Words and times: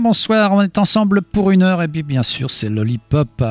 bonsoir. 0.00 0.52
On 0.52 0.62
est 0.62 0.78
ensemble 0.78 1.22
pour 1.22 1.50
une 1.50 1.62
heure 1.62 1.82
et 1.82 1.88
puis 1.88 2.02
bien 2.02 2.22
sûr 2.22 2.50
c'est 2.50 2.68
Lollipop. 2.68 3.42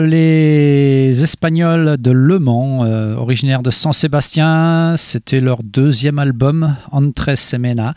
Les 0.00 1.22
Espagnols 1.22 1.96
de 1.98 2.10
Le 2.10 2.38
Mans, 2.38 2.84
euh, 2.84 3.16
originaires 3.16 3.60
de 3.60 3.70
San 3.70 3.92
Sébastien, 3.92 4.94
c'était 4.96 5.40
leur 5.40 5.62
deuxième 5.62 6.18
album, 6.18 6.74
Entre 6.90 7.36
Semena. 7.36 7.92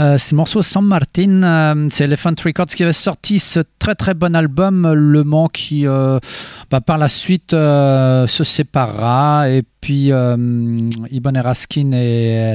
Euh, 0.00 0.18
c'est 0.18 0.32
le 0.32 0.38
morceau 0.38 0.62
San 0.62 0.84
Martin, 0.84 1.44
euh, 1.44 1.86
c'est 1.90 2.04
Elephant 2.04 2.34
Records 2.44 2.66
qui 2.66 2.82
avait 2.82 2.92
sorti 2.92 3.38
ce 3.38 3.60
très 3.78 3.94
très 3.94 4.14
bon 4.14 4.34
album, 4.34 4.92
Le 4.92 5.22
Mans, 5.22 5.46
qui 5.46 5.84
bah, 5.84 6.80
par 6.80 6.98
la 6.98 7.08
suite 7.08 7.52
se 7.52 8.42
séparera 8.44 9.48
et 9.48 9.62
puis 9.82 10.12
euh, 10.12 10.36
Ibn 11.10 11.36
Eraskin 11.36 11.90
et 11.92 12.54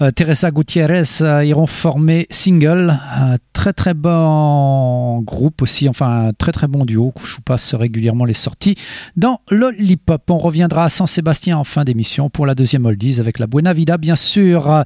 euh, 0.00 0.10
Teresa 0.10 0.50
Gutiérrez 0.50 1.02
euh, 1.20 1.44
iront 1.44 1.66
former 1.66 2.26
Single, 2.30 2.98
un 3.14 3.36
très 3.52 3.74
très 3.74 3.92
bon 3.92 5.20
groupe 5.20 5.60
aussi, 5.60 5.86
enfin 5.86 6.28
un 6.28 6.32
très 6.32 6.52
très 6.52 6.66
bon 6.66 6.86
duo. 6.86 7.12
Je 7.22 7.36
passe 7.44 7.74
régulièrement 7.74 8.24
les 8.24 8.34
sorties 8.34 8.74
dans 9.16 9.40
Lollipop. 9.50 10.30
On 10.30 10.38
reviendra 10.38 10.84
à 10.84 10.88
San 10.88 11.06
Sébastien 11.06 11.58
en 11.58 11.64
fin 11.64 11.84
d'émission 11.84 12.30
pour 12.30 12.46
la 12.46 12.54
deuxième 12.54 12.86
Oldies 12.86 13.20
avec 13.20 13.38
la 13.38 13.46
Buena 13.46 13.74
Vida, 13.74 13.98
bien 13.98 14.16
sûr. 14.16 14.82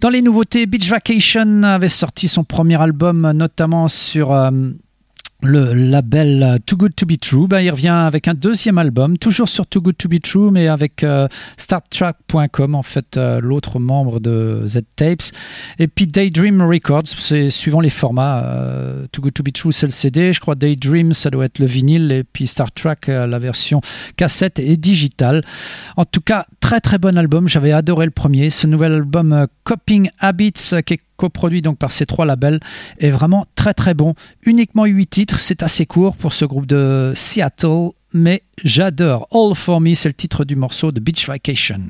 Dans 0.00 0.08
les 0.08 0.20
nouveautés, 0.20 0.66
Beach 0.66 0.88
Vacation 0.90 1.62
avait 1.62 1.88
sorti 1.88 2.26
son 2.26 2.42
premier 2.42 2.80
album, 2.82 3.30
notamment 3.30 3.86
sur 3.86 4.32
le 5.44 5.74
label 5.74 6.58
Too 6.66 6.76
Good 6.76 6.94
To 6.96 7.06
Be 7.06 7.18
True, 7.18 7.46
ben, 7.46 7.60
il 7.60 7.70
revient 7.70 7.88
avec 7.88 8.28
un 8.28 8.34
deuxième 8.34 8.78
album, 8.78 9.18
toujours 9.18 9.48
sur 9.48 9.66
Too 9.66 9.80
Good 9.80 9.96
To 9.98 10.08
Be 10.08 10.20
True, 10.20 10.50
mais 10.50 10.68
avec 10.68 11.04
euh, 11.04 11.28
StarTrack.com, 11.56 12.74
en 12.74 12.82
fait, 12.82 13.16
euh, 13.16 13.40
l'autre 13.40 13.78
membre 13.78 14.20
de 14.20 14.62
Z-Tapes. 14.66 15.34
Et 15.78 15.88
puis 15.88 16.06
Daydream 16.06 16.62
Records, 16.62 17.06
c'est 17.06 17.50
suivant 17.50 17.80
les 17.80 17.90
formats. 17.90 18.42
Euh, 18.44 19.06
Too 19.12 19.22
Good 19.22 19.34
To 19.34 19.42
Be 19.42 19.52
True, 19.52 19.72
c'est 19.72 19.86
le 19.86 19.92
CD, 19.92 20.32
je 20.32 20.40
crois 20.40 20.54
Daydream, 20.54 21.12
ça 21.12 21.30
doit 21.30 21.44
être 21.44 21.58
le 21.58 21.66
vinyle, 21.66 22.10
et 22.12 22.24
puis 22.24 22.46
Star 22.46 22.72
Trek, 22.72 22.96
la 23.06 23.38
version 23.38 23.80
cassette 24.16 24.58
et 24.58 24.76
digitale. 24.76 25.42
En 25.96 26.04
tout 26.04 26.20
cas, 26.20 26.46
très 26.64 26.80
très 26.80 26.96
bon 26.96 27.18
album, 27.18 27.46
j'avais 27.46 27.72
adoré 27.72 28.06
le 28.06 28.10
premier. 28.10 28.48
Ce 28.48 28.66
nouvel 28.66 28.94
album 28.94 29.46
Coping 29.64 30.08
Habits, 30.18 30.72
qui 30.86 30.94
est 30.94 31.00
coproduit 31.18 31.60
donc 31.60 31.76
par 31.76 31.92
ces 31.92 32.06
trois 32.06 32.24
labels, 32.24 32.58
est 32.98 33.10
vraiment 33.10 33.46
très 33.54 33.74
très 33.74 33.92
bon. 33.92 34.14
Uniquement 34.46 34.86
8 34.86 35.06
titres, 35.06 35.40
c'est 35.40 35.62
assez 35.62 35.84
court 35.84 36.16
pour 36.16 36.32
ce 36.32 36.46
groupe 36.46 36.64
de 36.64 37.12
Seattle, 37.14 37.90
mais 38.14 38.44
j'adore. 38.64 39.28
All 39.30 39.54
for 39.54 39.82
Me, 39.82 39.92
c'est 39.92 40.08
le 40.08 40.14
titre 40.14 40.46
du 40.46 40.56
morceau 40.56 40.90
de 40.90 41.00
Beach 41.00 41.28
Vacation. 41.28 41.82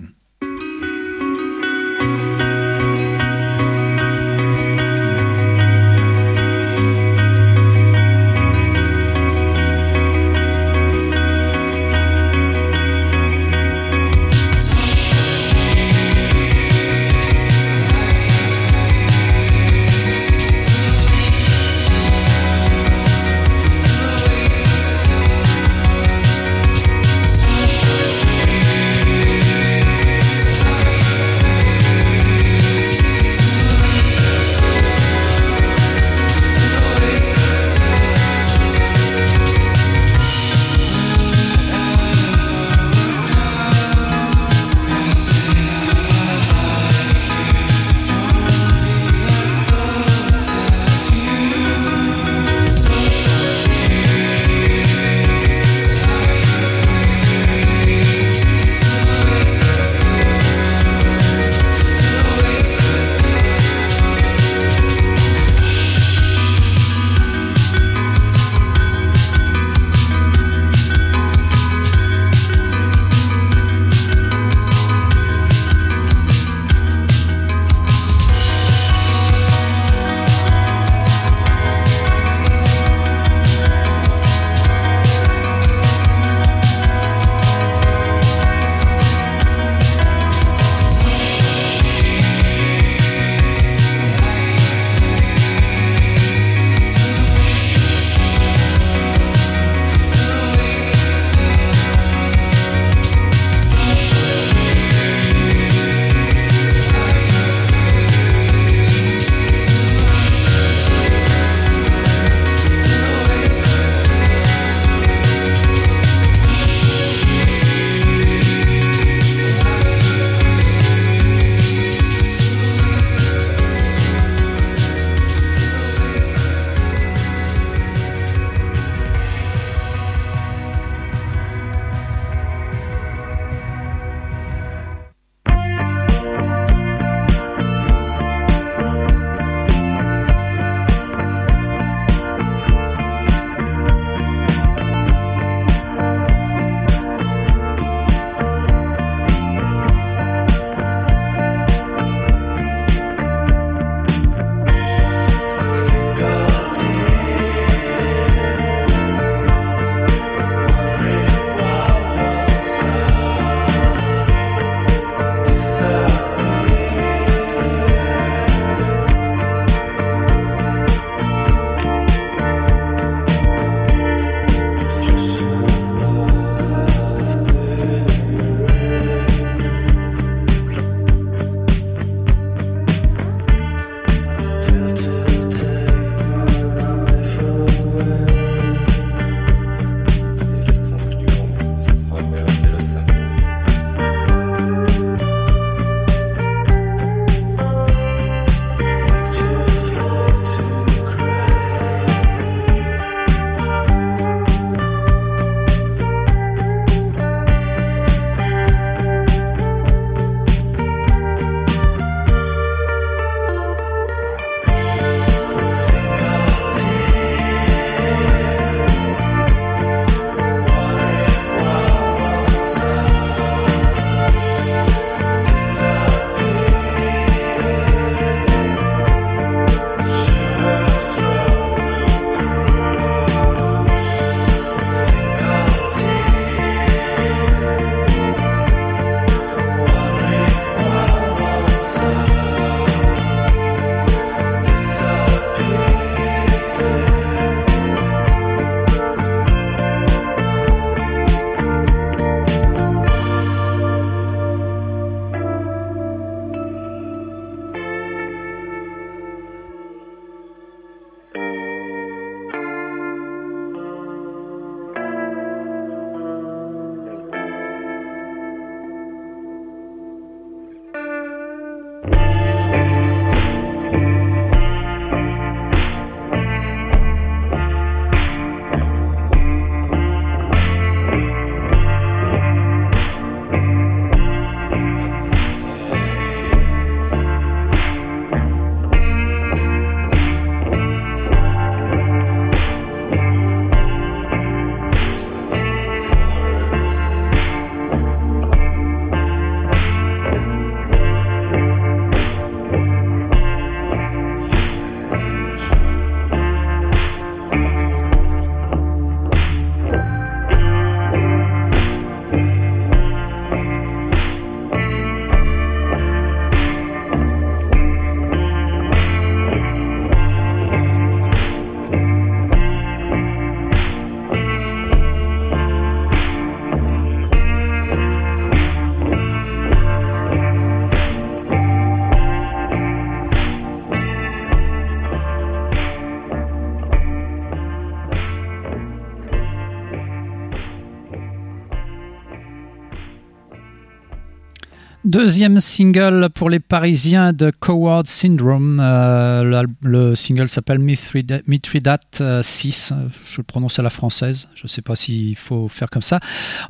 Deuxième 345.05 345.61
single 345.61 346.31
pour 346.33 346.49
les 346.49 346.61
Parisiens 346.61 347.35
de 347.35 347.51
Coward 347.51 348.07
Syndrome. 348.07 348.81
Euh, 348.83 349.63
le, 349.83 350.15
single 350.15 350.49
s'appelle 350.49 350.79
Mithridat 350.79 351.99
6. 352.43 352.93
Euh, 352.93 353.09
je 353.27 353.37
le 353.37 353.43
prononce 353.43 353.79
à 353.79 353.83
la 353.83 353.91
française. 353.91 354.49
Je 354.55 354.63
ne 354.65 354.69
sais 354.69 354.81
pas 354.81 354.97
s'il 354.97 355.37
faut 355.37 355.69
faire 355.69 355.91
comme 355.91 356.01
ça. 356.01 356.21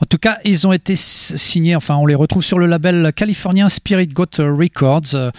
En 0.00 0.07
tout 0.07 0.19
cas, 0.19 0.38
ils 0.45 0.67
ont 0.67 0.73
été 0.73 0.97
signés, 0.97 1.76
enfin, 1.76 1.95
on 1.95 2.07
les 2.07 2.17
retrouve 2.17 2.43
sur 2.43 2.59
le 2.59 2.67
label 2.67 3.12
californien 3.14 3.69
Spirit 3.69 4.09
Goat 4.09 4.38
Records. 4.38 5.31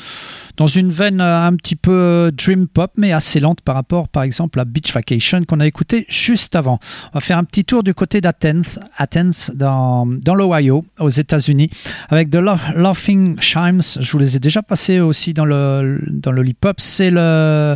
Euh, 0.55 0.65
dans 0.65 0.67
une 0.67 0.89
veine 0.89 1.21
un 1.21 1.53
petit 1.55 1.75
peu 1.75 2.31
dream 2.33 2.67
pop, 2.67 2.91
mais 2.97 3.11
assez 3.11 3.39
lente 3.39 3.61
par 3.61 3.75
rapport, 3.75 4.07
par 4.07 4.23
exemple, 4.23 4.59
à 4.59 4.65
Beach 4.65 4.93
Vacation 4.93 5.43
qu'on 5.43 5.59
a 5.59 5.67
écouté 5.67 6.05
juste 6.09 6.55
avant. 6.55 6.79
On 7.13 7.15
va 7.15 7.21
faire 7.21 7.37
un 7.37 7.43
petit 7.43 7.65
tour 7.65 7.83
du 7.83 7.93
côté 7.93 8.21
d'Athens, 8.21 8.79
Athens 8.97 9.51
dans, 9.53 10.05
dans 10.05 10.35
l'Ohio, 10.35 10.83
aux 10.99 11.09
États-Unis, 11.09 11.69
avec 12.09 12.33
Love 12.33 12.61
Laughing 12.75 13.39
Chimes, 13.39 13.81
je 13.99 14.11
vous 14.11 14.19
les 14.19 14.35
ai 14.35 14.39
déjà 14.39 14.61
passés 14.61 14.99
aussi 14.99 15.33
dans 15.33 15.45
le, 15.45 16.03
dans 16.09 16.31
le 16.31 16.45
hip-hop. 16.45 16.75
C'est 16.79 17.09
le, 17.09 17.75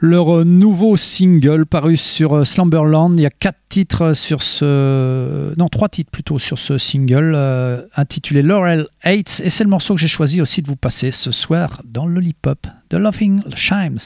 leur 0.00 0.44
nouveau 0.44 0.96
single 0.96 1.66
paru 1.66 1.96
sur 1.96 2.38
euh, 2.38 2.44
Slumberland. 2.44 3.16
Il 3.16 3.22
y 3.22 3.26
a 3.26 3.30
quatre 3.30 3.58
titres 3.68 4.14
sur 4.14 4.42
ce. 4.42 5.54
Non, 5.56 5.68
trois 5.68 5.88
titres 5.88 6.10
plutôt 6.10 6.38
sur 6.38 6.58
ce 6.58 6.78
single 6.78 7.32
euh, 7.34 7.82
intitulé 7.96 8.42
Laurel 8.42 8.86
Hates. 9.02 9.42
Et 9.44 9.50
c'est 9.50 9.64
le 9.64 9.70
morceau 9.70 9.94
que 9.94 10.00
j'ai 10.00 10.08
choisi 10.08 10.40
aussi 10.40 10.62
de 10.62 10.68
vous 10.68 10.76
passer 10.76 11.10
ce 11.10 11.30
soir 11.30 11.82
dans 11.84 12.06
le 12.06 12.22
hip-hop 12.22 12.66
de 12.90 12.96
Laughing 12.96 13.42
Chimes. 13.54 13.98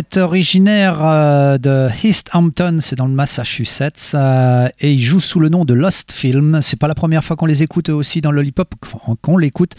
Est 0.00 0.16
originaire 0.16 0.98
euh, 1.02 1.58
de 1.58 1.88
East 2.02 2.30
Hampton, 2.32 2.78
c'est 2.80 2.96
dans 2.96 3.06
le 3.06 3.12
Massachusetts, 3.12 4.12
euh, 4.14 4.66
et 4.80 4.94
il 4.94 5.02
joue 5.02 5.20
sous 5.20 5.40
le 5.40 5.50
nom 5.50 5.66
de 5.66 5.74
Lost 5.74 6.10
Film. 6.10 6.60
C'est 6.62 6.78
pas 6.78 6.88
la 6.88 6.94
première 6.94 7.22
fois 7.22 7.36
qu'on 7.36 7.44
les 7.44 7.62
écoute 7.62 7.90
aussi 7.90 8.22
dans 8.22 8.30
Lollipop, 8.30 8.74
qu'on 9.20 9.36
l'écoute. 9.36 9.74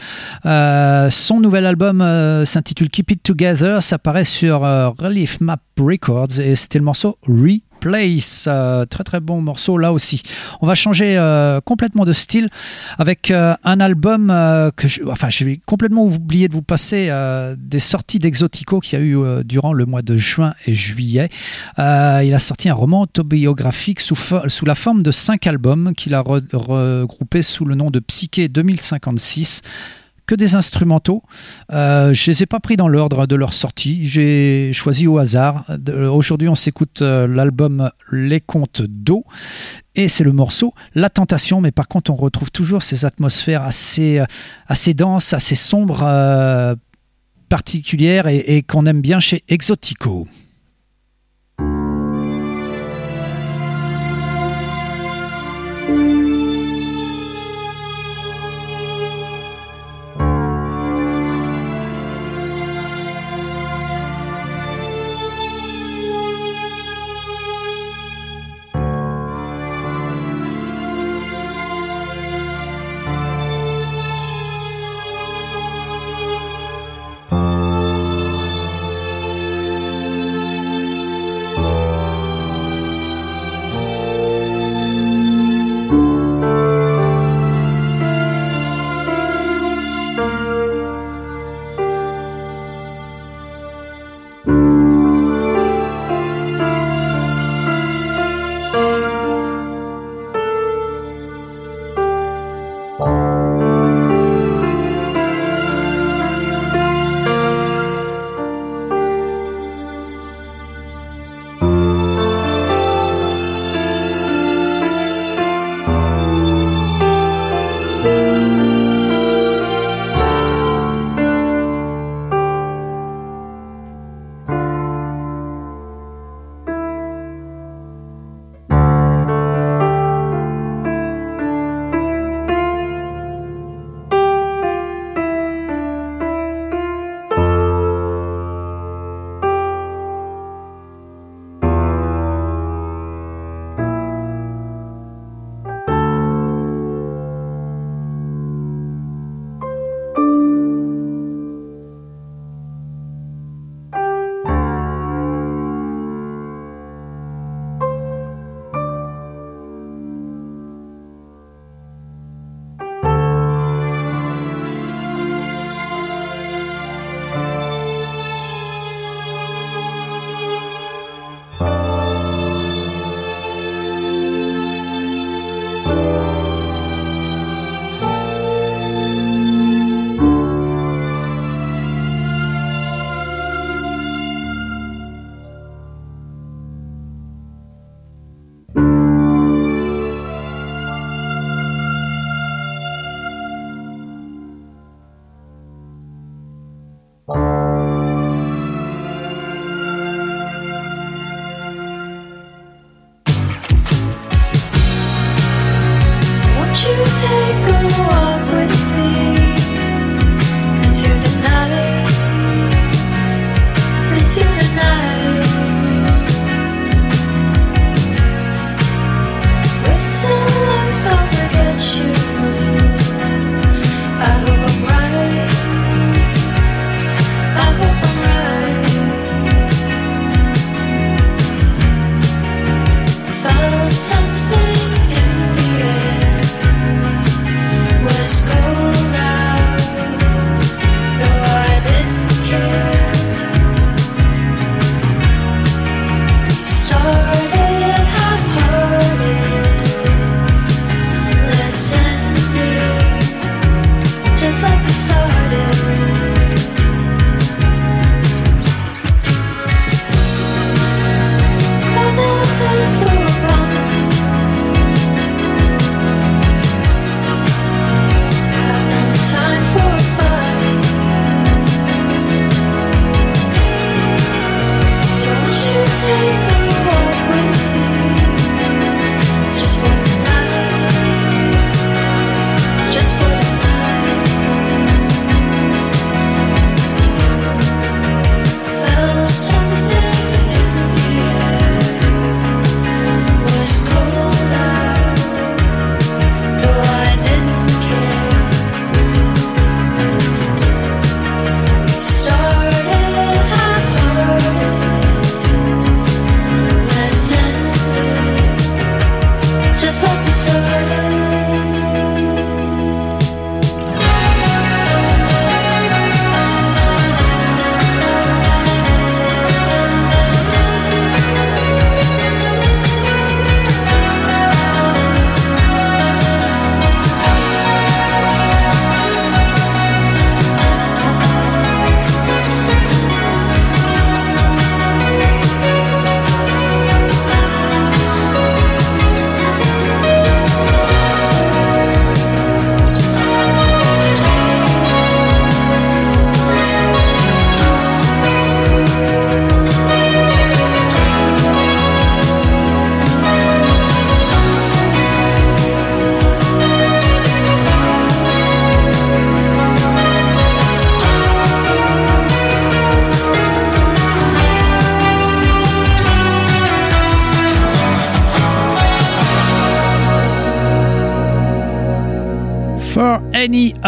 Euh, 0.46 1.10
son 1.10 1.40
nouvel 1.40 1.66
album 1.66 2.06
s'intitule 2.46 2.92
Keep 2.92 3.12
It 3.12 3.24
Together, 3.24 3.82
ça 3.82 3.98
paraît 3.98 4.24
sur 4.24 4.62
Relief 4.62 5.42
Map 5.42 5.60
Records, 5.80 6.40
et 6.40 6.56
c'était 6.56 6.78
le 6.78 6.86
morceau 6.86 7.18
Re 7.28 7.71
Place. 7.82 8.46
Euh, 8.48 8.86
très 8.86 9.04
très 9.04 9.20
bon 9.20 9.42
morceau 9.42 9.78
là 9.78 9.92
aussi. 9.92 10.22
On 10.62 10.68
va 10.68 10.76
changer 10.76 11.18
euh, 11.18 11.60
complètement 11.62 12.06
de 12.06 12.14
style 12.14 12.48
avec 13.00 13.32
euh, 13.32 13.56
un 13.64 13.80
album 13.80 14.28
que 14.78 15.10
enfin 15.10 15.30
j'ai 15.30 15.60
complètement 15.66 16.06
oublié 16.06 16.48
de 16.48 16.54
vous 16.54 16.62
passer 16.62 17.12
des 17.58 17.80
sorties 17.80 18.20
d'Exotico 18.20 18.80
qu'il 18.80 19.00
y 19.00 19.02
a 19.02 19.06
eu 19.06 19.44
durant 19.44 19.74
le 19.74 19.86
mois 19.86 20.04
de 20.04 20.16
juin 20.16 20.54
et 20.68 20.76
juillet. 20.76 21.30
il 21.78 21.82
a 22.34 22.40
sorti 22.40 22.70
un 22.70 22.74
roman 22.74 23.02
autobiographique 23.02 24.00
sous, 24.00 24.18
sous 24.48 24.66
la 24.66 24.76
forme 24.76 25.02
de 25.02 25.12
cinq 25.12 25.48
albums 25.48 25.94
qu'il 25.96 26.14
a 26.14 26.22
regroupé 26.22 27.42
sous 27.42 27.66
le 27.66 27.76
nom 27.76 27.90
de 27.90 28.00
Psyché 28.00 28.48
2056 28.48 29.64
des 30.36 30.56
instrumentaux. 30.56 31.24
Euh, 31.72 32.14
je 32.14 32.32
les 32.32 32.44
ai 32.44 32.46
pas 32.46 32.60
pris 32.60 32.78
dans 32.78 32.88
l'ordre 32.88 33.28
de 33.28 33.36
leur 33.36 33.54
sortie. 33.54 34.08
J'ai 34.08 34.72
choisi 34.74 35.08
au 35.08 35.18
hasard. 35.18 35.66
Aujourd'hui, 36.12 36.50
on 36.50 36.56
s'écoute 36.56 37.02
euh, 37.02 37.28
l'album 37.28 37.92
Les 38.12 38.40
Contes 38.40 38.82
d'eau 38.82 39.24
et 39.96 40.08
c'est 40.08 40.24
le 40.24 40.32
morceau 40.32 40.74
La 40.96 41.10
Tentation. 41.10 41.62
Mais 41.62 41.72
par 41.72 41.88
contre, 41.88 42.12
on 42.12 42.16
retrouve 42.16 42.52
toujours 42.52 42.84
ces 42.84 43.06
atmosphères 43.06 43.64
assez, 43.64 44.20
euh, 44.20 44.26
assez 44.68 44.94
denses, 44.94 45.34
assez 45.34 45.56
sombres, 45.56 46.08
particulières 47.50 48.28
et 48.28 48.64
qu'on 48.64 48.86
aime 48.86 49.02
bien 49.02 49.20
chez 49.20 49.44
Exotico. 49.50 50.26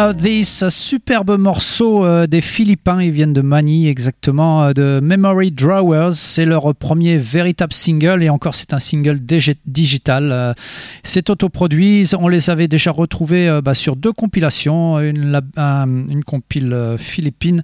Of 0.04 0.22
This, 0.22 0.50
superbe 0.94 1.40
morceau 1.40 2.06
euh, 2.06 2.28
des 2.28 2.40
Philippins, 2.40 3.02
ils 3.02 3.10
viennent 3.10 3.34
de 3.34 3.42
Manille 3.42 3.88
exactement, 3.88 4.66
euh, 4.66 4.74
de 4.74 5.00
Memory 5.02 5.50
Drawers, 5.50 6.14
c'est 6.14 6.46
leur 6.46 6.76
premier 6.76 7.18
véritable 7.18 7.74
single 7.74 8.22
et 8.22 8.30
encore 8.30 8.54
c'est 8.54 8.76
un 8.76 8.80
single 8.80 9.20
digital. 9.66 10.32
Euh, 10.32 10.54
c'est 11.04 11.32
autoproduit, 11.32 12.08
on 12.20 12.28
les 12.28 12.52
avait 12.52 12.68
déjà 12.68 12.92
retrouvés 12.92 13.60
bah, 13.64 13.74
sur 13.74 13.96
deux 13.96 14.12
compilations, 14.12 15.00
une, 15.00 15.42
une 15.58 16.24
compile 16.24 16.78
philippine 17.00 17.64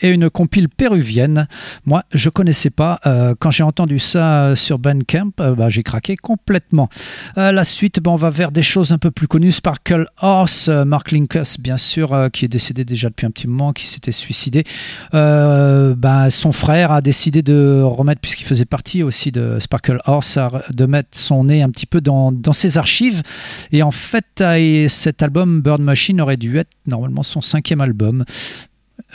et 0.00 0.08
une 0.08 0.30
compile 0.30 0.70
péruvienne. 0.70 1.48
Moi, 1.84 2.04
je 2.14 2.30
connaissais 2.30 2.70
pas, 2.70 3.00
quand 3.38 3.50
j'ai 3.50 3.64
entendu 3.64 3.98
ça 3.98 4.56
sur 4.56 4.78
Bandcamp, 4.78 5.32
bah, 5.36 5.68
j'ai 5.68 5.82
craqué 5.82 6.16
complètement. 6.16 6.88
la 7.36 7.64
suite, 7.64 8.00
bah, 8.00 8.10
on 8.10 8.16
va 8.16 8.30
vers 8.30 8.50
des 8.50 8.62
choses 8.62 8.92
un 8.92 8.98
peu 8.98 9.10
plus 9.10 9.28
connues, 9.28 9.52
Sparkle 9.52 10.06
Horse, 10.20 10.68
Mark 10.68 11.12
Linkus, 11.12 11.60
bien 11.60 11.76
sûr, 11.76 12.14
euh, 12.22 12.28
qui 12.28 12.44
est 12.44 12.48
décédé 12.62 12.84
déjà 12.84 13.08
depuis 13.08 13.26
un 13.26 13.30
petit 13.30 13.48
moment, 13.48 13.72
qui 13.72 13.86
s'était 13.86 14.12
suicidé. 14.12 14.62
Euh, 15.14 15.94
ben, 15.96 16.30
son 16.30 16.52
frère 16.52 16.92
a 16.92 17.00
décidé 17.00 17.42
de 17.42 17.82
remettre, 17.82 18.20
puisqu'il 18.20 18.44
faisait 18.44 18.64
partie 18.64 19.02
aussi 19.02 19.32
de 19.32 19.58
Sparkle 19.58 19.98
Horse, 20.06 20.38
de 20.70 20.86
mettre 20.86 21.18
son 21.18 21.44
nez 21.44 21.62
un 21.62 21.70
petit 21.70 21.86
peu 21.86 22.00
dans, 22.00 22.32
ses 22.52 22.78
archives. 22.78 23.22
Et 23.72 23.82
en 23.82 23.90
fait, 23.90 24.40
euh, 24.40 24.88
cet 24.88 25.22
album, 25.22 25.60
Bird 25.60 25.80
Machine, 25.80 26.20
aurait 26.20 26.36
dû 26.36 26.56
être 26.58 26.70
normalement 26.86 27.24
son 27.24 27.40
cinquième 27.40 27.80
album. 27.80 28.24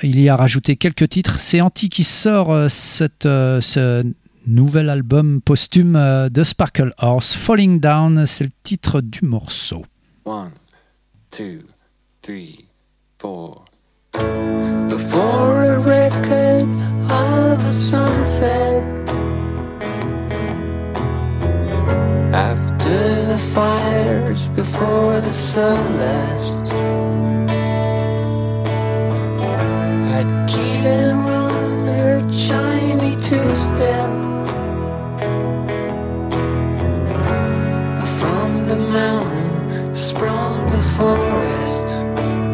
Il 0.03 0.19
y 0.19 0.27
a 0.27 0.35
rajouté 0.35 0.75
quelques 0.75 1.07
titres. 1.09 1.39
C'est 1.39 1.61
Anti 1.61 1.87
qui 1.87 2.03
sort 2.03 2.69
cette, 2.69 3.23
ce 3.23 4.03
nouvel 4.45 4.89
album 4.89 5.41
posthume 5.41 6.29
de 6.29 6.43
Sparkle 6.43 6.93
Horse. 6.97 7.33
Falling 7.33 7.79
Down, 7.79 8.25
c'est 8.25 8.43
le 8.43 8.51
titre 8.63 9.01
du 9.01 9.21
morceau. 9.23 9.85
One, 10.25 10.51
two. 11.31 11.61
three, 12.27 12.66
four. 13.19 13.65
Before 14.13 15.63
a 15.63 15.79
record 15.79 16.69
of 17.09 17.65
a 17.65 17.73
sunset. 17.73 18.83
After 22.31 22.99
the 23.31 23.39
fires, 23.39 24.49
before 24.49 25.19
the 25.21 25.33
sun 25.33 25.97
left. 25.97 26.73
I'd 30.15 30.47
keel 30.47 30.85
and 30.85 31.25
run 31.25 31.87
her 31.87 32.19
chimey 32.29 33.15
a 33.41 33.55
step. 33.55 34.09
From 38.19 38.67
the 38.67 38.77
mountain 38.77 39.95
sprung 39.95 40.69
the 40.71 40.81
forest. 40.97 42.46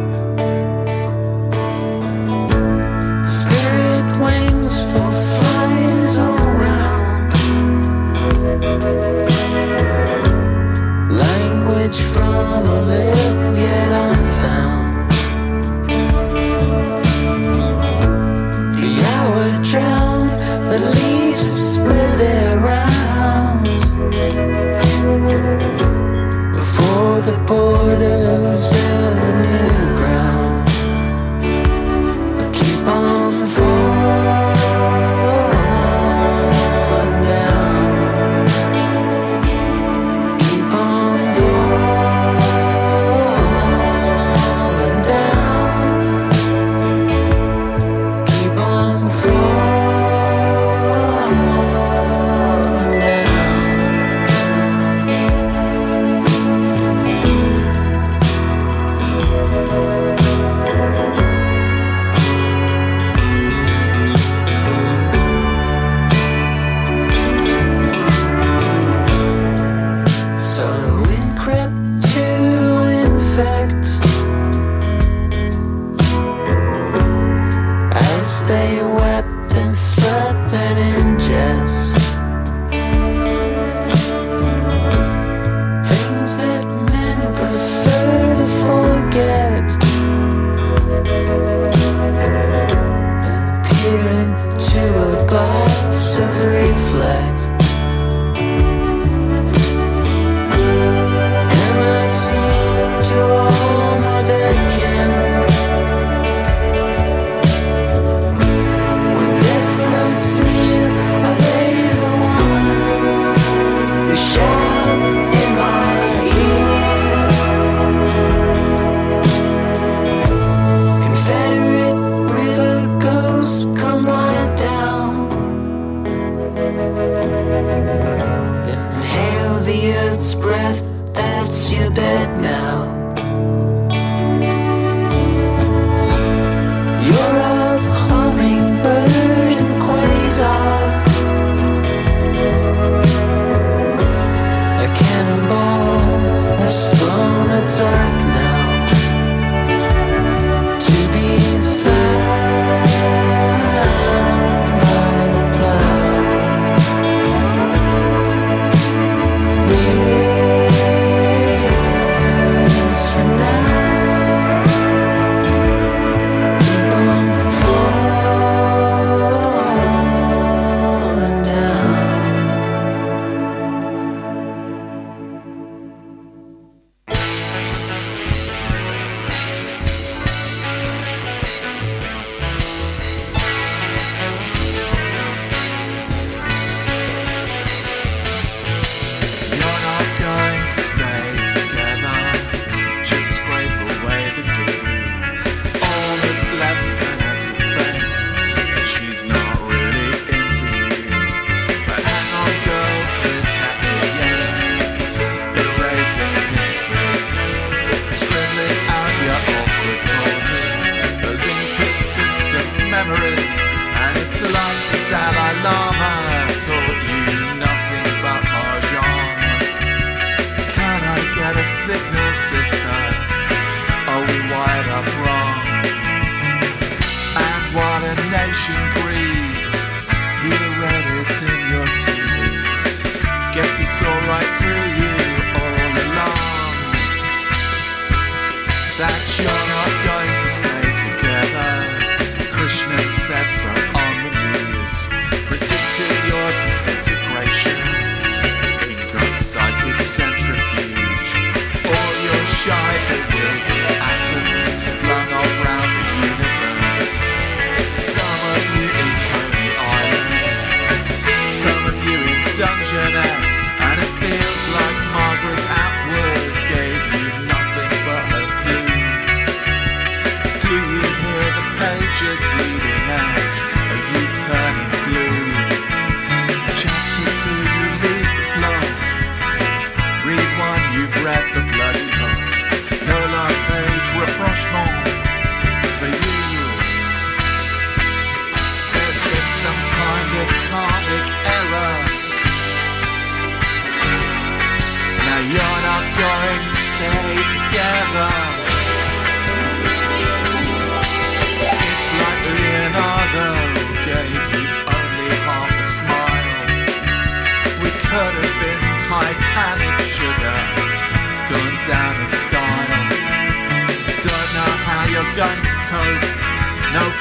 From 12.13 12.89
a 12.89 13.23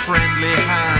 friendly 0.04 0.50
hand 0.66 0.91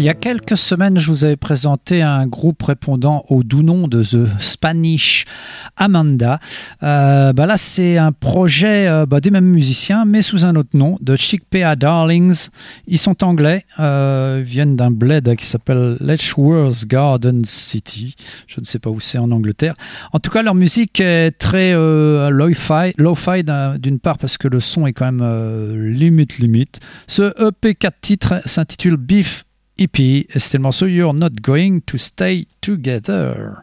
Il 0.00 0.04
y 0.04 0.08
a 0.08 0.14
quelques 0.14 0.56
semaines, 0.56 0.96
je 0.96 1.08
vous 1.10 1.26
avais 1.26 1.36
présenté 1.36 2.00
un 2.00 2.26
groupe 2.26 2.62
répondant 2.62 3.22
au 3.28 3.42
doux 3.42 3.62
nom 3.62 3.86
de 3.86 4.02
The 4.02 4.26
Spanish 4.40 5.26
Amanda. 5.76 6.40
Euh, 6.82 7.34
bah 7.34 7.44
là, 7.44 7.58
c'est 7.58 7.98
un 7.98 8.10
projet 8.10 8.88
euh, 8.88 9.04
bah, 9.04 9.20
des 9.20 9.30
mêmes 9.30 9.44
musiciens, 9.44 10.06
mais 10.06 10.22
sous 10.22 10.46
un 10.46 10.56
autre 10.56 10.70
nom, 10.72 10.96
de 11.02 11.16
Chickpea 11.16 11.76
Darlings. 11.76 12.48
Ils 12.86 12.96
sont 12.96 13.22
anglais, 13.22 13.66
euh, 13.78 14.40
viennent 14.42 14.74
d'un 14.74 14.90
bled 14.90 15.36
qui 15.36 15.44
s'appelle 15.44 15.98
Letchworth 16.00 16.86
Garden 16.86 17.44
City. 17.44 18.14
Je 18.46 18.58
ne 18.58 18.64
sais 18.64 18.78
pas 18.78 18.88
où 18.88 19.00
c'est 19.00 19.18
en 19.18 19.30
Angleterre. 19.30 19.74
En 20.14 20.18
tout 20.18 20.30
cas, 20.30 20.42
leur 20.42 20.54
musique 20.54 20.98
est 21.00 21.32
très 21.32 21.74
lo-fi, 21.74 22.94
lo-fi 22.96 23.44
d'un- 23.44 23.76
d'une 23.76 23.98
part 23.98 24.16
parce 24.16 24.38
que 24.38 24.48
le 24.48 24.60
son 24.60 24.86
est 24.86 24.94
quand 24.94 25.12
même 25.12 25.76
limite 25.92 26.38
limite. 26.38 26.80
Ce 27.06 27.34
EP 27.46 27.74
4 27.74 28.00
titres 28.00 28.40
s'intitule 28.46 28.96
Beef 28.96 29.44
Et 29.82 30.26
c'était 30.36 30.58
le 30.58 30.62
morceau 30.62 30.86
You're 30.86 31.14
Not 31.14 31.30
Going 31.42 31.80
to 31.86 31.96
Stay 31.96 32.46
Together. 32.60 33.62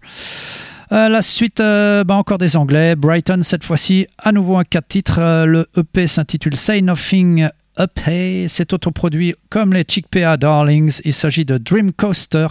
Euh, 0.92 1.10
la 1.10 1.22
suite, 1.22 1.60
euh, 1.60 2.04
bah, 2.04 2.16
encore 2.16 2.40
des 2.40 2.58
anglais. 2.58 2.96
Brighton, 2.96 3.42
cette 3.44 3.64
fois-ci, 3.64 4.08
à 4.18 4.32
nouveau 4.32 4.58
un 4.58 4.64
4 4.64 4.88
titres. 4.88 5.20
Euh, 5.20 5.46
le 5.46 5.68
EP 5.78 6.08
s'intitule 6.08 6.56
Say 6.56 6.82
Nothing 6.82 7.50
Up 7.78 8.00
Hey. 8.08 8.50
C'est 8.50 8.74
autoproduit 8.74 9.36
comme 9.50 9.74
les 9.74 9.86
Chickpea 9.88 10.38
Darlings. 10.38 11.02
Il 11.06 11.14
s'agit 11.14 11.46
de 11.46 11.60
Dream 11.60 11.92
Coaster. 11.92 12.48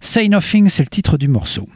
Say 0.00 0.30
Nothing, 0.30 0.70
c'est 0.70 0.84
le 0.84 0.88
titre 0.88 1.18
du 1.18 1.28
morceau. 1.28 1.68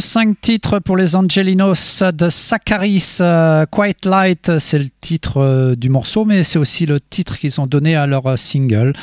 Nouveau 0.00 0.08
5 0.08 0.40
titres 0.40 0.78
pour 0.78 0.96
les 0.96 1.14
Angelinos 1.14 2.02
de 2.14 2.30
Sakaris. 2.30 3.18
euh, 3.20 3.66
Quite 3.70 4.06
Light, 4.06 4.58
c'est 4.58 4.78
le 4.78 4.88
titre 5.02 5.36
euh, 5.42 5.76
du 5.76 5.90
morceau, 5.90 6.24
mais 6.24 6.42
c'est 6.42 6.58
aussi 6.58 6.86
le 6.86 7.00
titre 7.00 7.36
qu'ils 7.36 7.60
ont 7.60 7.66
donné 7.66 7.96
à 7.96 8.06
leur 8.06 8.26
euh, 8.26 8.36
single. 8.36 8.94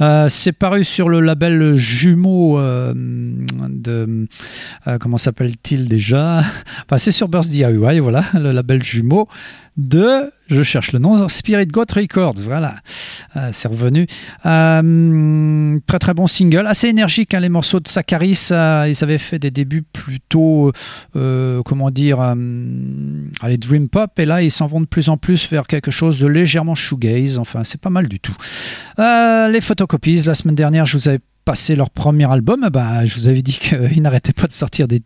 Euh, 0.00 0.28
c'est 0.28 0.52
paru 0.52 0.84
sur 0.84 1.08
le 1.08 1.18
label 1.18 1.74
jumeau 1.74 2.60
de. 2.60 4.28
comment 5.00 5.16
s'appelle-t-il 5.16 5.88
déjà? 5.88 6.44
C'est 6.98 7.10
sur 7.10 7.26
Burst 7.26 7.50
DIY, 7.50 7.98
voilà, 7.98 8.22
le 8.34 8.52
label 8.52 8.80
jumeau 8.80 9.26
de. 9.76 10.30
Je 10.48 10.62
cherche 10.62 10.92
le 10.92 10.98
nom, 10.98 11.28
Spirit 11.28 11.66
God 11.66 11.90
Records, 11.92 12.34
voilà, 12.44 12.76
Euh, 13.36 13.48
c'est 13.50 13.66
revenu. 13.66 14.06
Euh, 14.46 15.78
très 15.86 15.98
très 15.98 16.14
bon 16.14 16.26
single, 16.26 16.66
assez 16.66 16.88
énergique 16.88 17.34
hein, 17.34 17.40
les 17.40 17.48
morceaux 17.48 17.80
de 17.80 17.88
Sakaris. 17.88 18.48
euh, 18.52 18.86
ils 18.88 19.02
avaient 19.02 19.18
fait 19.18 19.38
des 19.38 19.50
débuts 19.50 19.82
plutôt, 19.82 20.70
comment 21.12 21.90
dire, 21.90 22.20
allez, 23.40 23.58
dream 23.58 23.88
pop, 23.88 24.18
et 24.18 24.24
là 24.24 24.42
ils 24.42 24.50
s'en 24.50 24.66
vont 24.66 24.80
de 24.80 24.86
plus 24.86 25.08
en 25.08 25.16
plus 25.16 25.50
vers 25.50 25.66
quelque 25.66 25.90
chose 25.90 26.20
de 26.20 26.26
légèrement 26.26 26.74
shoegaze. 26.74 27.38
Enfin, 27.38 27.64
c'est 27.64 27.80
pas 27.80 27.90
mal 27.90 28.06
du 28.08 28.20
tout. 28.20 28.36
Les 28.98 29.60
photocopies, 29.60 30.22
la 30.26 30.34
semaine 30.34 30.54
dernière, 30.54 30.86
je 30.86 30.96
vous 30.98 31.08
avais 31.08 31.20
passé 31.44 31.74
leur 31.74 31.90
premier 31.90 32.30
album. 32.30 32.68
Bah, 32.72 33.04
je 33.04 33.14
vous 33.14 33.28
avais 33.28 33.42
dit 33.42 33.52
qu'ils 33.60 34.02
n'arrêtaient 34.02 34.32
pas 34.32 34.46
de 34.46 34.52
sortir 34.52 34.86
des 34.88 35.02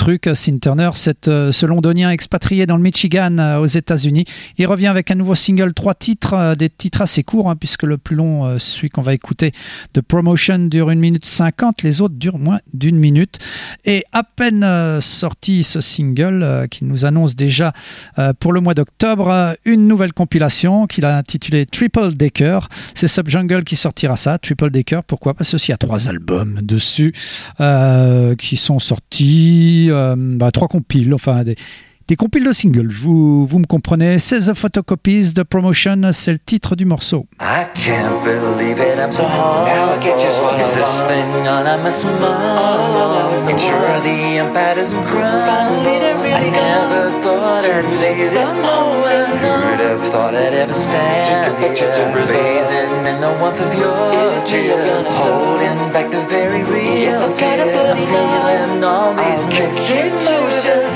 truc. 0.00 0.30
Sin 0.32 0.58
Turner, 0.62 0.88
cet, 0.94 1.28
euh, 1.28 1.52
ce 1.52 1.66
londonien 1.66 2.10
expatrié 2.10 2.64
dans 2.64 2.78
le 2.78 2.82
Michigan 2.82 3.36
euh, 3.38 3.58
aux 3.58 3.66
États-Unis, 3.66 4.24
il 4.56 4.66
revient 4.66 4.86
avec 4.86 5.10
un 5.10 5.14
nouveau 5.14 5.34
single, 5.34 5.74
trois 5.74 5.92
titres, 5.94 6.32
euh, 6.32 6.54
des 6.54 6.70
titres 6.70 7.02
assez 7.02 7.22
courts, 7.22 7.50
hein, 7.50 7.56
puisque 7.56 7.82
le 7.82 7.98
plus 7.98 8.16
long, 8.16 8.46
euh, 8.46 8.56
celui 8.56 8.88
qu'on 8.88 9.02
va 9.02 9.12
écouter, 9.12 9.52
de 9.92 10.00
Promotion, 10.00 10.58
dure 10.58 10.88
une 10.88 11.00
minute 11.00 11.26
50, 11.26 11.82
les 11.82 12.00
autres 12.00 12.14
durent 12.16 12.38
moins 12.38 12.60
d'une 12.72 12.96
minute. 12.96 13.40
Et 13.84 14.04
à 14.12 14.24
peine 14.24 14.64
euh, 14.64 15.02
sorti 15.02 15.62
ce 15.64 15.82
single, 15.82 16.42
euh, 16.42 16.66
qui 16.66 16.86
nous 16.86 17.04
annonce 17.04 17.36
déjà 17.36 17.74
euh, 18.18 18.32
pour 18.32 18.54
le 18.54 18.62
mois 18.62 18.72
d'octobre 18.72 19.28
euh, 19.28 19.52
une 19.66 19.86
nouvelle 19.86 20.14
compilation 20.14 20.86
qu'il 20.86 21.04
a 21.04 21.18
intitulée 21.18 21.66
Triple 21.66 22.14
Decker. 22.14 22.60
C'est 22.94 23.06
Subjungle 23.06 23.64
qui 23.64 23.76
sortira 23.76 24.16
ça, 24.16 24.38
Triple 24.38 24.70
Decker. 24.70 25.02
Pourquoi? 25.06 25.34
Parce 25.34 25.50
qu'il 25.50 25.68
y 25.68 25.74
a 25.74 25.76
trois 25.76 26.08
albums 26.08 26.58
dessus 26.62 27.12
euh, 27.60 28.34
qui 28.36 28.56
sont 28.56 28.78
sortis, 28.78 29.88
euh, 29.89 29.89
bah, 30.16 30.50
trois 30.50 30.68
compiles, 30.68 31.12
enfin 31.14 31.44
des, 31.44 31.56
des 32.08 32.16
compiles 32.16 32.44
de 32.44 32.52
singles. 32.52 32.88
Vous, 32.88 33.46
vous 33.46 33.58
me 33.58 33.66
comprenez 33.66 34.18
16 34.18 34.52
photocopies 34.54 35.32
de 35.32 35.42
Promotion, 35.42 36.00
c'est 36.12 36.32
le 36.32 36.38
titre 36.38 36.74
du 36.76 36.84
morceau. 36.84 37.26
I 37.40 37.66
can't 37.74 38.24
believe 38.24 38.78
it, 38.80 38.98
I'm 38.98 39.12
so 39.12 39.22
hard. 39.24 39.68
Now 39.68 39.94
I 39.94 39.98
get 40.02 40.18
just 40.18 40.40
what 40.42 40.60
Is 40.60 40.74
this 40.74 41.02
thing 41.08 41.46
on 41.48 41.66
I'm 41.66 41.86
a 41.86 41.90
smile? 41.90 43.30
Make 43.46 43.58
sure 43.58 44.00
the 44.02 44.38
impact 44.38 44.78
isn't 44.78 45.02
crime. 45.06 45.46
Finally, 45.46 45.98
there 45.98 46.16
really 46.16 46.34
I 46.34 46.50
never 46.50 47.10
thought 47.22 47.64
I'd 47.64 47.84
see 47.98 48.14
this 48.30 48.60
moment. 48.60 49.40
Who'd 49.40 49.80
have 49.80 50.02
thought 50.12 50.34
I'd 50.34 50.54
ever 50.54 50.74
stand 50.74 51.56
here? 51.58 51.70
Bathing 52.30 53.06
in 53.06 53.20
the 53.20 53.30
warmth 53.40 53.60
of 53.60 53.72
your 53.74 54.38
tears. 54.46 55.06
Holding 55.08 55.92
back 55.92 56.10
the 56.10 56.20
very 56.28 56.62
real 56.62 57.10
tears. 57.10 57.20
I'm 57.20 57.32
feeling 57.34 58.84
all 58.84 59.14
these 59.14 59.46
mixed 59.46 59.90
emotions. 59.90 60.86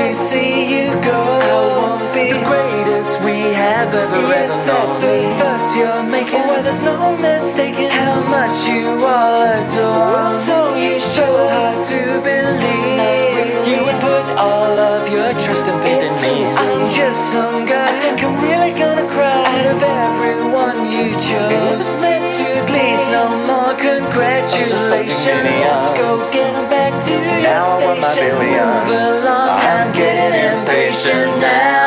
To 0.00 0.14
see 0.14 0.59
you 0.68 0.92
go. 1.00 1.20
I 1.40 1.56
won't 1.78 2.12
be 2.12 2.28
the 2.32 2.42
greatest 2.44 3.20
we 3.22 3.54
have 3.54 3.94
ever, 3.94 4.16
ever 4.16 4.66
known. 4.66 4.92
First 5.40 5.76
you're 5.76 6.02
making 6.02 6.44
where 6.48 6.62
there's 6.62 6.82
no 6.82 7.16
mistaking 7.16 7.88
how 7.88 8.20
much 8.28 8.68
you 8.68 9.04
all 9.04 9.42
adore. 9.42 10.34
So 10.46 10.74
you 10.74 10.98
show 10.98 11.32
hard 11.48 11.86
to 11.88 12.20
believe. 12.20 13.68
You 13.68 13.84
would 13.86 14.00
put 14.00 14.26
all 14.36 14.78
of 14.78 15.08
your 15.08 15.32
trust 15.32 15.66
and 15.66 15.80
faith 15.82 16.02
in 16.02 16.14
me. 16.22 16.44
I'm 16.44 16.88
just 16.90 17.32
some 17.32 17.66
guy. 17.66 17.88
I 17.88 17.98
think 18.00 18.22
I'm 18.22 18.36
really 18.40 18.72
gonna 18.78 19.08
cry. 19.08 19.44
Out 19.52 19.66
of 19.66 19.82
everyone 19.82 20.90
you 20.92 21.12
chose, 21.14 21.88
meant 21.96 21.98
to 21.98 21.98
please. 21.98 22.19
No 23.12 23.24
more 23.46 23.74
congratulations. 23.74 24.86
Let's 24.86 25.98
go 25.98 26.16
get 26.32 26.70
back 26.70 26.92
to 27.06 27.14
Now 27.42 27.78
your 27.80 28.02
station. 28.02 28.38
billions. 28.38 28.86
Move 28.90 29.24
along. 29.24 29.60
I'm 29.60 29.92
getting 29.92 30.60
impatient 30.60 31.40
now. 31.40 31.79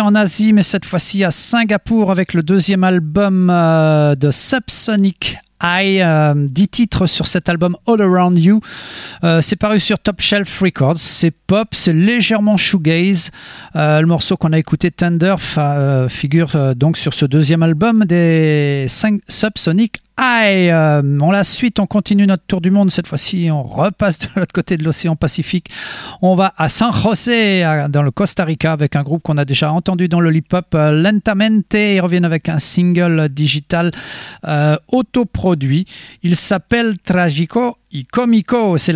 En 0.00 0.14
Asie, 0.14 0.52
mais 0.52 0.62
cette 0.62 0.84
fois-ci 0.84 1.24
à 1.24 1.30
Singapour 1.30 2.10
avec 2.10 2.34
le 2.34 2.42
deuxième 2.42 2.84
album 2.84 3.50
euh, 3.50 4.14
de 4.14 4.30
Subsonic 4.30 5.38
I, 5.66 5.94
10 5.94 6.00
euh, 6.02 6.66
titres 6.70 7.06
sur 7.06 7.26
cet 7.26 7.48
album 7.48 7.76
All 7.86 8.00
Around 8.00 8.38
You. 8.38 8.60
Euh, 9.24 9.40
c'est 9.40 9.56
paru 9.56 9.80
sur 9.80 9.98
Top 9.98 10.20
Shelf 10.20 10.60
Records. 10.60 10.98
C'est 10.98 11.30
pop, 11.30 11.68
c'est 11.72 11.92
légèrement 11.92 12.56
shoegaze. 12.56 13.30
le 13.74 14.04
morceau 14.04 14.36
qu'on 14.36 14.52
a 14.52 14.58
écouté, 14.58 14.90
Tender, 14.90 15.34
figure 16.08 16.74
donc 16.74 16.96
sur 16.96 17.14
ce 17.14 17.26
deuxième 17.26 17.62
album 17.62 18.04
des 18.04 18.86
Subsonic 19.28 20.00
Aïe, 20.18 20.70
euh, 20.70 21.02
on 21.20 21.30
la 21.30 21.44
suite, 21.44 21.78
on 21.78 21.84
continue 21.84 22.26
notre 22.26 22.44
tour 22.46 22.62
du 22.62 22.70
monde. 22.70 22.90
Cette 22.90 23.06
fois-ci, 23.06 23.50
on 23.52 23.62
repasse 23.62 24.18
de 24.20 24.28
l'autre 24.36 24.52
côté 24.54 24.78
de 24.78 24.82
l'océan 24.82 25.14
Pacifique. 25.14 25.68
On 26.22 26.34
va 26.34 26.54
à 26.56 26.70
San 26.70 26.90
José, 26.90 27.62
dans 27.90 28.00
le 28.00 28.10
Costa 28.10 28.46
Rica, 28.46 28.72
avec 28.72 28.96
un 28.96 29.02
groupe 29.02 29.22
qu'on 29.22 29.36
a 29.36 29.44
déjà 29.44 29.70
entendu 29.70 30.08
dans 30.08 30.20
le 30.20 30.34
hip-hop, 30.34 30.68
euh, 30.74 31.02
Lentamente. 31.02 31.74
Ils 31.74 32.00
reviennent 32.00 32.24
avec 32.24 32.48
un 32.48 32.58
single 32.58 33.28
digital 33.28 33.92
euh, 34.48 34.78
autoproduit. 34.88 35.55
Il 36.22 36.36
s'appelle 36.36 36.98
Tragico 36.98 37.78
y 37.92 38.04
Comico, 38.04 38.76
c'est 38.76 38.92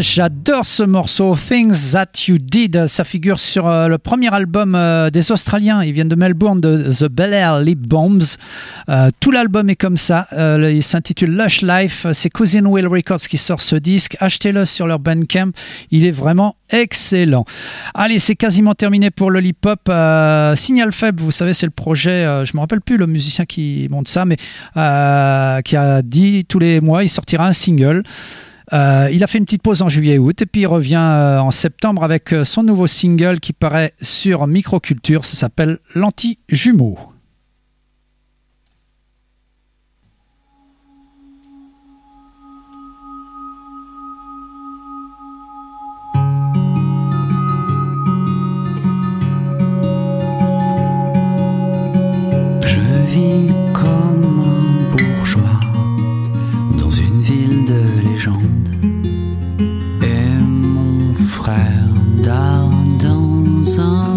J'adore 0.00 0.66
ce 0.66 0.82
morceau, 0.82 1.34
Things 1.34 1.92
That 1.92 2.12
You 2.28 2.36
Did. 2.38 2.86
Ça 2.86 3.04
figure 3.04 3.40
sur 3.40 3.66
euh, 3.66 3.88
le 3.88 3.96
premier 3.96 4.32
album 4.34 4.74
euh, 4.74 5.08
des 5.08 5.32
Australiens. 5.32 5.82
Ils 5.82 5.92
viennent 5.92 6.08
de 6.08 6.16
Melbourne, 6.16 6.60
de 6.60 6.92
The 6.92 7.08
Bel 7.08 7.32
Air 7.32 7.60
Lip 7.60 7.78
Bombs. 7.80 8.36
Euh, 8.90 9.10
tout 9.20 9.30
l'album 9.30 9.70
est 9.70 9.76
comme 9.76 9.96
ça. 9.96 10.28
il 10.32 10.82
s'intitule 10.82 11.36
Lush 11.36 11.62
Life. 11.62 12.06
C'est 12.12 12.28
Cousin 12.28 12.66
Will 12.66 12.86
Records 12.86 13.20
qui 13.20 13.38
sort 13.38 13.62
ce 13.62 13.76
disque. 13.76 14.16
Achetez-le 14.20 14.66
sur 14.66 14.86
leur 14.86 14.98
Bandcamp. 14.98 15.52
Il 15.90 16.04
est 16.04 16.10
vraiment 16.10 16.56
excellent. 16.68 17.46
Allez, 17.94 18.18
c'est 18.18 18.36
quasiment 18.36 18.74
terminé 18.74 19.10
pour 19.10 19.30
le 19.30 19.42
hip 19.42 19.64
hop. 19.64 19.90
Signal 20.56 20.92
Faible, 20.92 21.22
vous 21.22 21.30
savez, 21.30 21.54
c'est 21.54 21.66
le 21.66 21.72
projet. 21.72 22.44
je 22.44 22.54
me 22.54 22.60
rappelle 22.60 22.82
plus 22.82 22.98
le 22.98 23.06
musicien 23.06 23.46
qui 23.46 23.88
monte 23.90 24.08
ça, 24.08 24.24
mais 24.26 24.36
qui 24.74 25.76
a 25.76 26.02
dit 26.02 26.44
tous 26.44 26.58
les 26.58 26.80
mois 26.80 27.02
il 27.02 27.08
sortira 27.08 27.46
un 27.46 27.52
single. 27.52 28.02
Euh, 28.72 29.08
il 29.12 29.22
a 29.22 29.26
fait 29.26 29.38
une 29.38 29.44
petite 29.44 29.62
pause 29.62 29.82
en 29.82 29.88
juillet-août 29.88 30.42
et 30.42 30.46
puis 30.46 30.62
il 30.62 30.66
revient 30.66 30.96
euh, 30.96 31.38
en 31.38 31.50
septembre 31.50 32.02
avec 32.02 32.32
euh, 32.32 32.44
son 32.44 32.62
nouveau 32.62 32.86
single 32.86 33.38
qui 33.38 33.52
paraît 33.52 33.92
sur 34.02 34.46
Microculture. 34.46 35.24
Ça 35.24 35.36
s'appelle 35.36 35.78
L'Anti-Jumeau. 35.94 36.98
frère 61.46 61.86
dort 62.24 62.72
dans 63.00 63.80
un 63.80 64.15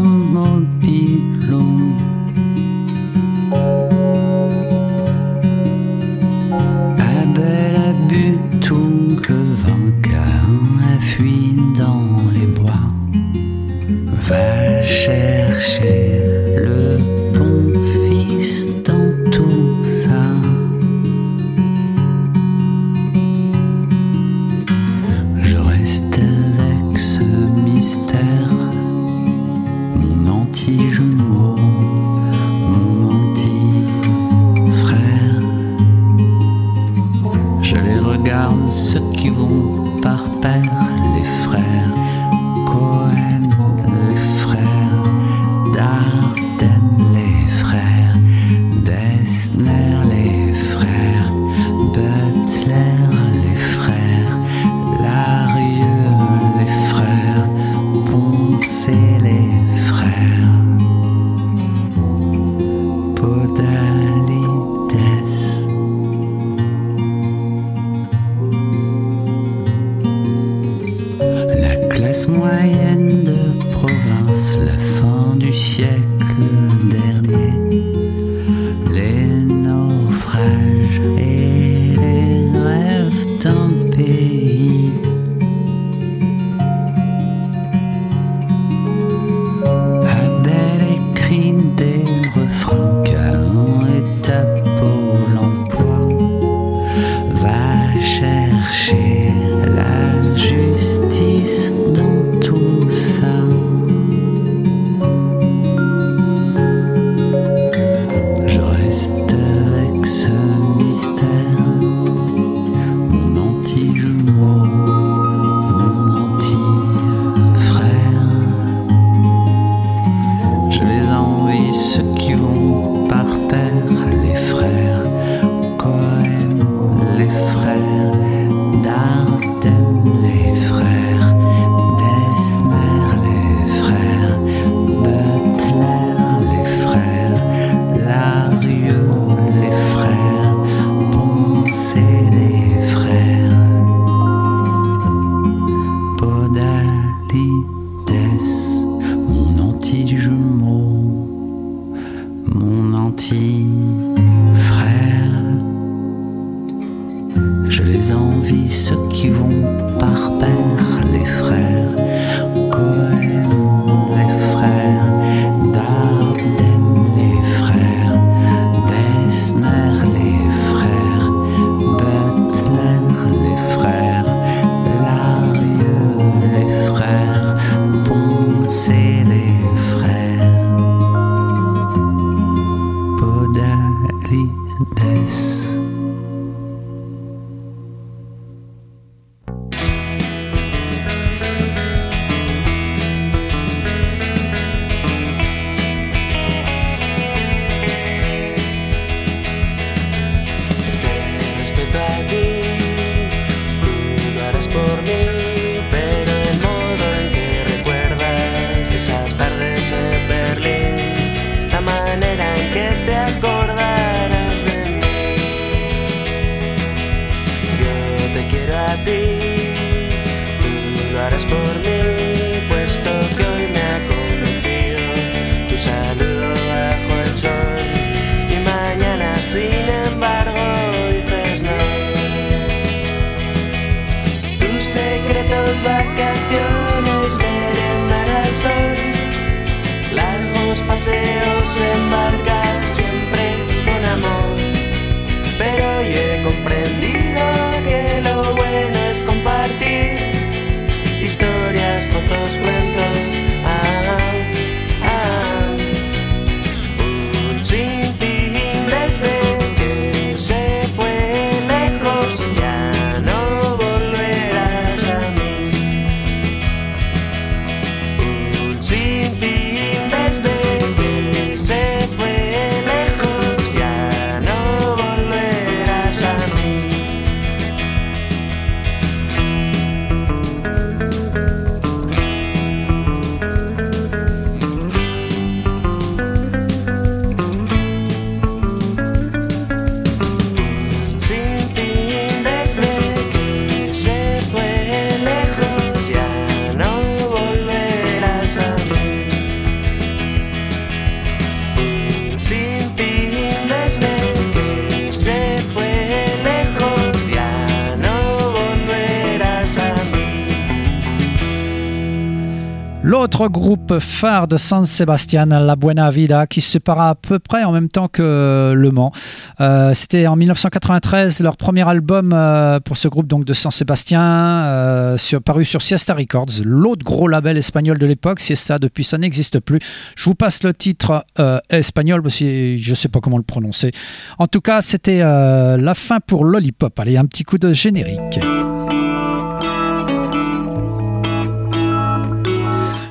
L'autre 313.10 313.48
groupe 313.48 313.98
phare 313.98 314.48
de 314.48 314.56
San 314.56 314.86
Sebastian, 314.86 315.48
La 315.48 315.76
Buena 315.76 316.12
Vida, 316.12 316.46
qui 316.46 316.62
se 316.62 316.70
sépara 316.70 317.10
à 317.10 317.16
peu 317.16 317.40
près 317.40 317.64
en 317.64 317.72
même 317.72 317.90
temps 317.90 318.08
que 318.08 318.72
Le 318.76 318.92
Mans. 318.92 319.12
Euh, 319.60 319.96
C'était 319.96 320.28
en 320.28 320.36
1993 320.36 321.40
leur 321.40 321.58
premier 321.58 321.90
album 321.90 322.34
euh, 322.36 322.80
pour 322.80 322.98
ce 322.98 323.08
groupe 323.08 323.26
donc 323.26 323.46
de 323.46 323.56
San 323.56 323.72
Sebastian, 323.72 324.22
euh, 324.22 325.18
paru 325.44 325.66
sur 325.66 325.82
Siesta 325.82 326.14
Records, 326.14 326.62
l'autre 326.64 327.04
gros 327.04 327.28
label 327.28 327.58
espagnol 327.58 327.98
de 327.98 328.06
l'époque. 328.06 328.42
Siesta, 328.42 328.78
depuis, 328.78 329.04
ça 329.04 329.18
n'existe 329.18 329.60
plus. 329.60 329.80
Je 330.16 330.26
vous 330.26 330.36
passe 330.36 330.62
le 330.62 330.76
titre 330.76 331.26
euh, 331.40 331.58
espagnol, 331.72 332.22
je 332.30 332.90
ne 332.92 332.96
sais 332.96 333.10
pas 333.10 333.22
comment 333.22 333.38
le 333.38 333.44
prononcer. 333.44 333.90
En 334.38 334.46
tout 334.46 334.62
cas, 334.62 334.84
c'était 334.84 335.22
euh, 335.24 335.78
la 335.78 335.96
fin 335.96 336.20
pour 336.20 336.46
Lollipop. 336.46 337.00
Allez, 337.00 337.18
un 337.18 337.26
petit 337.26 337.44
coup 337.44 337.58
de 337.58 337.74
générique. 337.74 338.40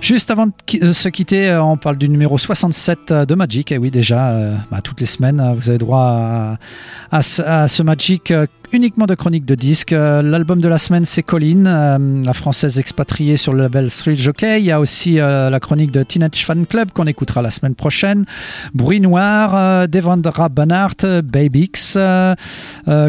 Juste 0.09 0.31
avant 0.31 0.47
de 0.47 0.93
se 0.93 1.09
quitter, 1.11 1.51
euh, 1.51 1.63
on 1.63 1.77
parle 1.77 1.99
du 1.99 2.09
numéro 2.09 2.39
67 2.39 3.11
euh, 3.11 3.27
de 3.27 3.35
Magic. 3.35 3.73
Et 3.73 3.77
oui, 3.77 3.91
déjà, 3.91 4.31
euh, 4.31 4.57
bah, 4.71 4.81
toutes 4.83 5.01
les 5.01 5.07
semaines, 5.07 5.53
vous 5.55 5.69
avez 5.69 5.77
droit 5.77 6.57
à, 7.11 7.21
ce, 7.21 7.83
Magic 7.83 8.33
uniquement 8.73 9.07
de 9.07 9.15
chroniques 9.15 9.45
de 9.45 9.55
disques. 9.55 9.93
Euh, 9.93 10.23
L'album 10.23 10.61
de 10.61 10.69
la 10.69 10.79
semaine, 10.79 11.05
c'est 11.05 11.23
Colline, 11.23 11.67
euh, 11.67 12.23
la 12.25 12.33
française 12.33 12.79
expatriée 12.79 13.37
sur 13.37 13.53
le 13.53 13.63
label 13.63 13.91
Thrill 13.91 14.19
Jockey. 14.19 14.61
Il 14.61 14.65
y 14.65 14.73
a 14.73 14.81
aussi 14.81 15.21
euh, 15.21 15.51
la 15.51 15.61
chronique 15.61 15.91
de 15.91 16.03
Teenage 16.03 16.45
Fan 16.45 16.67
Club 16.67 16.93
qu'on 16.93 17.07
écoutera 17.07 17.43
la 17.43 17.51
semaine 17.51 17.75
prochaine. 17.75 18.25
Bruit 18.75 19.01
Noir, 19.01 19.89
Devendra 19.89 20.49
Banhart, 20.49 21.23
Babix, 21.25 21.97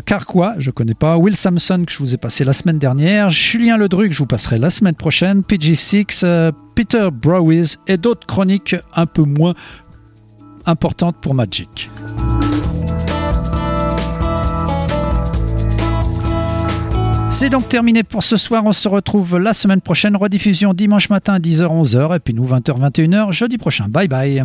Carquois, 0.05 0.55
je 0.57 0.71
connais 0.71 0.93
pas, 0.93 1.17
Will 1.17 1.35
Samson 1.35 1.83
que 1.85 1.91
je 1.91 1.99
vous 1.99 2.13
ai 2.13 2.17
passé 2.17 2.43
la 2.43 2.53
semaine 2.53 2.79
dernière, 2.79 3.29
Julien 3.29 3.77
Ledru 3.77 4.09
que 4.09 4.13
je 4.13 4.19
vous 4.19 4.25
passerai 4.25 4.57
la 4.57 4.69
semaine 4.69 4.95
prochaine, 4.95 5.41
PG6, 5.41 6.21
euh, 6.23 6.51
Peter 6.75 7.09
Browiz 7.11 7.79
et 7.87 7.97
d'autres 7.97 8.25
chroniques 8.25 8.75
un 8.95 9.05
peu 9.05 9.23
moins 9.23 9.53
importantes 10.65 11.17
pour 11.21 11.33
Magic. 11.33 11.89
C'est 17.31 17.49
donc 17.49 17.69
terminé 17.69 18.03
pour 18.03 18.23
ce 18.23 18.37
soir. 18.37 18.63
On 18.65 18.71
se 18.71 18.87
retrouve 18.87 19.37
la 19.37 19.53
semaine 19.53 19.81
prochaine. 19.81 20.15
Rediffusion 20.15 20.73
dimanche 20.73 21.09
matin 21.09 21.37
10h-11h 21.37 22.15
et 22.15 22.19
puis 22.19 22.33
nous 22.33 22.45
20h-21h 22.45 23.31
jeudi 23.31 23.57
prochain. 23.57 23.85
Bye 23.87 24.07
bye. 24.07 24.43